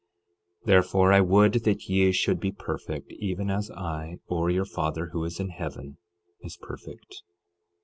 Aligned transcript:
12:48 0.63 0.65
Therefore 0.65 1.13
I 1.13 1.21
would 1.21 1.53
that 1.53 1.83
ye 1.87 2.11
should 2.11 2.39
be 2.39 2.51
perfect 2.51 3.11
even 3.19 3.51
as 3.51 3.69
I, 3.69 4.17
or 4.25 4.49
your 4.49 4.65
Father 4.65 5.09
who 5.11 5.23
is 5.25 5.39
in 5.39 5.49
heaven 5.49 5.99
is 6.41 6.57
perfect. 6.57 7.21